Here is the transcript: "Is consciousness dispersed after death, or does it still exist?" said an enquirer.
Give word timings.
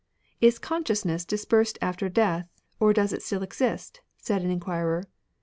"Is 0.41 0.57
consciousness 0.57 1.25
dispersed 1.25 1.77
after 1.79 2.09
death, 2.09 2.49
or 2.79 2.91
does 2.91 3.13
it 3.13 3.21
still 3.21 3.43
exist?" 3.43 4.01
said 4.17 4.41
an 4.41 4.49
enquirer. 4.49 5.03